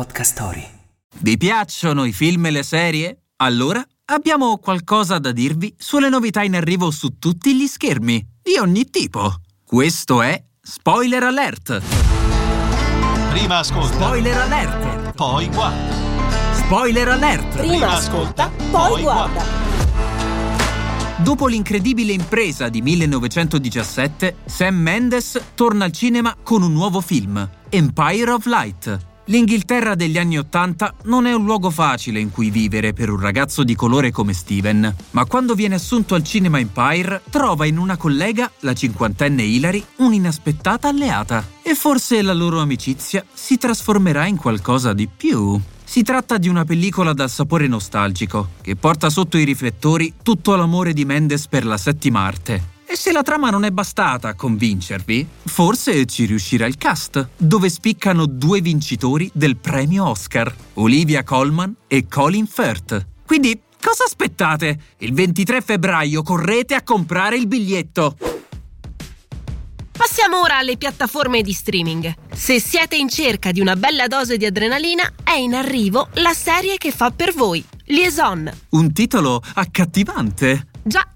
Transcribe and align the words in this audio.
Podcast 0.00 0.32
Story. 0.32 0.66
Vi 1.18 1.36
piacciono 1.36 2.06
i 2.06 2.12
film 2.12 2.46
e 2.46 2.50
le 2.50 2.62
serie? 2.62 3.24
Allora 3.36 3.86
abbiamo 4.06 4.56
qualcosa 4.56 5.18
da 5.18 5.30
dirvi 5.30 5.74
sulle 5.76 6.08
novità 6.08 6.42
in 6.42 6.54
arrivo 6.54 6.90
su 6.90 7.18
tutti 7.18 7.54
gli 7.54 7.66
schermi, 7.66 8.26
di 8.40 8.56
ogni 8.58 8.88
tipo. 8.88 9.34
Questo 9.62 10.22
è 10.22 10.42
Spoiler 10.58 11.24
Alert! 11.24 11.82
Prima 13.28 13.58
ascolta, 13.58 13.92
Spoiler 13.92 14.38
Alert! 14.38 15.12
poi 15.12 15.48
guarda. 15.48 15.94
Spoiler 16.54 17.08
Alert! 17.08 17.58
Prima 17.58 17.90
ascolta, 17.90 18.50
poi 18.70 19.02
guarda. 19.02 19.44
Dopo 21.18 21.46
l'incredibile 21.46 22.12
impresa 22.12 22.70
di 22.70 22.80
1917, 22.80 24.36
Sam 24.46 24.76
Mendes 24.76 25.38
torna 25.54 25.84
al 25.84 25.92
cinema 25.92 26.34
con 26.42 26.62
un 26.62 26.72
nuovo 26.72 27.02
film, 27.02 27.46
Empire 27.68 28.30
of 28.30 28.46
Light. 28.46 29.08
L'Inghilterra 29.30 29.94
degli 29.94 30.18
anni 30.18 30.38
Ottanta 30.38 30.92
non 31.04 31.24
è 31.24 31.32
un 31.32 31.44
luogo 31.44 31.70
facile 31.70 32.18
in 32.18 32.32
cui 32.32 32.50
vivere 32.50 32.92
per 32.92 33.10
un 33.10 33.20
ragazzo 33.20 33.62
di 33.62 33.76
colore 33.76 34.10
come 34.10 34.32
Steven, 34.32 34.92
ma 35.12 35.24
quando 35.24 35.54
viene 35.54 35.76
assunto 35.76 36.16
al 36.16 36.24
cinema 36.24 36.58
Empire 36.58 37.22
trova 37.30 37.64
in 37.64 37.78
una 37.78 37.96
collega, 37.96 38.50
la 38.60 38.72
cinquantenne 38.72 39.44
Hilary, 39.44 39.84
un'inaspettata 39.98 40.88
alleata. 40.88 41.46
E 41.62 41.76
forse 41.76 42.22
la 42.22 42.32
loro 42.32 42.58
amicizia 42.58 43.24
si 43.32 43.56
trasformerà 43.56 44.26
in 44.26 44.36
qualcosa 44.36 44.92
di 44.94 45.06
più. 45.06 45.60
Si 45.84 46.02
tratta 46.02 46.36
di 46.36 46.48
una 46.48 46.64
pellicola 46.64 47.12
dal 47.12 47.30
sapore 47.30 47.68
nostalgico, 47.68 48.54
che 48.60 48.74
porta 48.74 49.10
sotto 49.10 49.38
i 49.38 49.44
riflettori 49.44 50.14
tutto 50.24 50.56
l'amore 50.56 50.92
di 50.92 51.04
Mendes 51.04 51.46
per 51.46 51.64
la 51.64 51.76
settima 51.76 52.22
arte. 52.26 52.78
E 52.92 52.96
se 52.96 53.12
la 53.12 53.22
trama 53.22 53.50
non 53.50 53.62
è 53.62 53.70
bastata 53.70 54.26
a 54.26 54.34
convincervi, 54.34 55.24
forse 55.44 56.06
ci 56.06 56.24
riuscirà 56.24 56.66
il 56.66 56.76
cast, 56.76 57.28
dove 57.36 57.68
spiccano 57.68 58.26
due 58.26 58.60
vincitori 58.60 59.30
del 59.32 59.58
premio 59.58 60.08
Oscar, 60.08 60.52
Olivia 60.74 61.22
Colman 61.22 61.72
e 61.86 62.08
Colin 62.08 62.48
Firth. 62.48 63.06
Quindi, 63.24 63.56
cosa 63.80 64.02
aspettate? 64.02 64.76
Il 64.98 65.12
23 65.12 65.60
febbraio 65.60 66.24
correte 66.24 66.74
a 66.74 66.82
comprare 66.82 67.36
il 67.36 67.46
biglietto! 67.46 68.16
Passiamo 69.92 70.40
ora 70.40 70.58
alle 70.58 70.76
piattaforme 70.76 71.42
di 71.42 71.52
streaming. 71.52 72.12
Se 72.34 72.58
siete 72.58 72.96
in 72.96 73.08
cerca 73.08 73.52
di 73.52 73.60
una 73.60 73.76
bella 73.76 74.08
dose 74.08 74.36
di 74.36 74.46
adrenalina, 74.46 75.12
è 75.22 75.34
in 75.34 75.54
arrivo 75.54 76.08
la 76.14 76.34
serie 76.34 76.76
che 76.76 76.90
fa 76.90 77.12
per 77.12 77.34
voi, 77.34 77.64
Liaison. 77.84 78.50
Un 78.70 78.92
titolo 78.92 79.40
accattivante. 79.54 80.66
Già, 80.82 81.06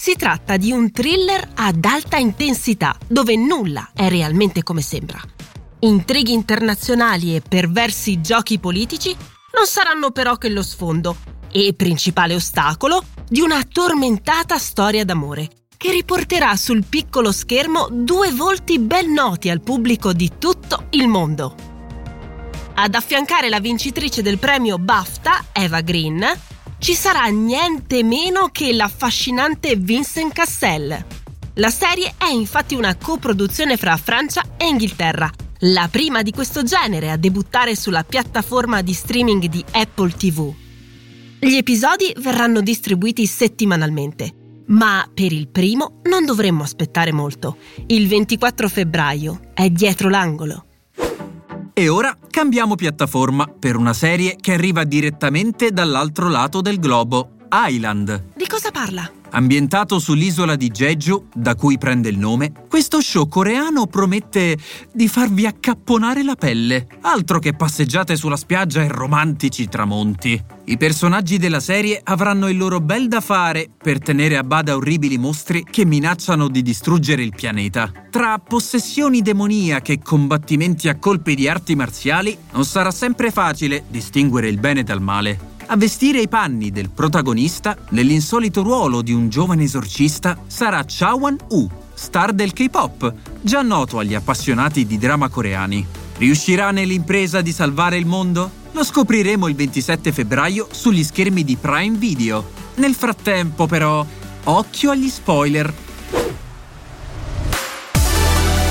si 0.00 0.16
tratta 0.16 0.56
di 0.56 0.72
un 0.72 0.90
thriller 0.90 1.46
ad 1.56 1.84
alta 1.84 2.16
intensità, 2.16 2.96
dove 3.06 3.36
nulla 3.36 3.90
è 3.94 4.08
realmente 4.08 4.62
come 4.62 4.80
sembra. 4.80 5.20
Intrighi 5.80 6.32
internazionali 6.32 7.36
e 7.36 7.42
perversi 7.46 8.22
giochi 8.22 8.58
politici 8.58 9.14
non 9.54 9.66
saranno 9.66 10.10
però 10.10 10.36
che 10.36 10.48
lo 10.48 10.62
sfondo 10.62 11.16
e 11.52 11.74
principale 11.76 12.34
ostacolo 12.34 13.04
di 13.28 13.42
una 13.42 13.62
tormentata 13.62 14.56
storia 14.56 15.04
d'amore 15.04 15.50
che 15.76 15.90
riporterà 15.90 16.56
sul 16.56 16.86
piccolo 16.88 17.30
schermo 17.30 17.88
due 17.90 18.32
volti 18.32 18.78
ben 18.78 19.12
noti 19.12 19.50
al 19.50 19.60
pubblico 19.60 20.14
di 20.14 20.30
tutto 20.38 20.86
il 20.92 21.08
mondo. 21.08 21.54
Ad 22.72 22.94
affiancare 22.94 23.50
la 23.50 23.60
vincitrice 23.60 24.22
del 24.22 24.38
premio 24.38 24.78
BAFTA, 24.78 25.48
Eva 25.52 25.82
Green, 25.82 26.24
ci 26.80 26.94
sarà 26.94 27.26
niente 27.26 28.02
meno 28.02 28.48
che 28.50 28.72
l'affascinante 28.72 29.76
Vincent 29.76 30.32
Cassel. 30.32 31.04
La 31.54 31.68
serie 31.68 32.14
è 32.16 32.30
infatti 32.30 32.74
una 32.74 32.96
coproduzione 32.96 33.76
fra 33.76 33.98
Francia 33.98 34.42
e 34.56 34.66
Inghilterra, 34.66 35.30
la 35.60 35.88
prima 35.90 36.22
di 36.22 36.32
questo 36.32 36.62
genere 36.62 37.10
a 37.10 37.18
debuttare 37.18 37.76
sulla 37.76 38.02
piattaforma 38.02 38.80
di 38.80 38.94
streaming 38.94 39.44
di 39.44 39.62
Apple 39.72 40.12
TV. 40.12 40.54
Gli 41.38 41.56
episodi 41.56 42.14
verranno 42.16 42.62
distribuiti 42.62 43.26
settimanalmente, 43.26 44.62
ma 44.68 45.06
per 45.12 45.32
il 45.32 45.48
primo 45.48 46.00
non 46.04 46.24
dovremmo 46.24 46.62
aspettare 46.62 47.12
molto. 47.12 47.58
Il 47.88 48.08
24 48.08 48.68
febbraio 48.70 49.40
è 49.52 49.68
dietro 49.68 50.08
l'angolo. 50.08 50.64
E 51.74 51.88
ora 51.88 52.16
cambiamo 52.30 52.76
piattaforma 52.76 53.46
per 53.46 53.76
una 53.76 53.92
serie 53.92 54.36
che 54.40 54.54
arriva 54.54 54.84
direttamente 54.84 55.72
dall'altro 55.72 56.28
lato 56.28 56.60
del 56.60 56.78
globo, 56.78 57.32
Island. 57.50 58.24
Di 58.34 58.46
cosa 58.46 58.70
parla? 58.70 59.19
Ambientato 59.32 59.98
sull'isola 60.00 60.56
di 60.56 60.70
Jeju, 60.70 61.28
da 61.32 61.54
cui 61.54 61.78
prende 61.78 62.08
il 62.08 62.18
nome, 62.18 62.52
questo 62.68 63.00
show 63.00 63.28
coreano 63.28 63.86
promette 63.86 64.58
di 64.92 65.06
farvi 65.06 65.46
accapponare 65.46 66.24
la 66.24 66.34
pelle, 66.34 66.86
altro 67.02 67.38
che 67.38 67.54
passeggiate 67.54 68.16
sulla 68.16 68.36
spiaggia 68.36 68.82
e 68.82 68.88
romantici 68.88 69.68
tramonti. 69.68 70.42
I 70.64 70.76
personaggi 70.76 71.38
della 71.38 71.60
serie 71.60 72.00
avranno 72.02 72.48
il 72.48 72.56
loro 72.56 72.80
bel 72.80 73.06
da 73.06 73.20
fare 73.20 73.68
per 73.76 74.00
tenere 74.00 74.36
a 74.36 74.44
bada 74.44 74.74
orribili 74.74 75.16
mostri 75.16 75.64
che 75.68 75.84
minacciano 75.84 76.48
di 76.48 76.62
distruggere 76.62 77.22
il 77.22 77.32
pianeta. 77.34 77.90
Tra 78.10 78.38
possessioni 78.38 79.22
demoniache 79.22 79.92
e 79.92 80.00
combattimenti 80.00 80.88
a 80.88 80.96
colpi 80.96 81.36
di 81.36 81.48
arti 81.48 81.76
marziali, 81.76 82.36
non 82.52 82.64
sarà 82.64 82.90
sempre 82.90 83.30
facile 83.30 83.84
distinguere 83.88 84.48
il 84.48 84.58
bene 84.58 84.82
dal 84.82 85.00
male. 85.00 85.49
A 85.72 85.76
vestire 85.76 86.20
i 86.20 86.26
panni 86.26 86.72
del 86.72 86.90
protagonista, 86.90 87.76
nell'insolito 87.90 88.64
ruolo 88.64 89.02
di 89.02 89.12
un 89.12 89.28
giovane 89.28 89.62
esorcista, 89.62 90.36
sarà 90.48 90.82
Chawan 90.84 91.36
U, 91.50 91.68
star 91.94 92.32
del 92.32 92.52
K-pop, 92.52 93.14
già 93.40 93.62
noto 93.62 94.00
agli 94.00 94.16
appassionati 94.16 94.84
di 94.84 94.98
drama 94.98 95.28
coreani. 95.28 95.86
Riuscirà 96.16 96.72
nell'impresa 96.72 97.40
di 97.40 97.52
salvare 97.52 97.98
il 97.98 98.04
mondo? 98.04 98.50
Lo 98.72 98.82
scopriremo 98.82 99.46
il 99.46 99.54
27 99.54 100.10
febbraio 100.10 100.66
sugli 100.72 101.04
schermi 101.04 101.44
di 101.44 101.54
Prime 101.54 101.96
Video. 101.96 102.50
Nel 102.74 102.94
frattempo, 102.96 103.68
però, 103.68 104.04
occhio 104.42 104.90
agli 104.90 105.08
spoiler. 105.08 105.72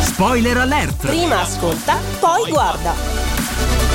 Spoiler 0.01 0.57
alert! 0.57 1.07
Prima 1.07 1.39
ascolta, 1.39 1.97
poi 2.19 2.49
guarda. 2.49 3.88